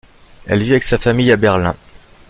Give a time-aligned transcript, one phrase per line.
[0.47, 1.75] Elle vit avec sa famille à Berlin.